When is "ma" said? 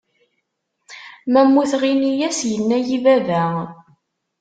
1.31-1.41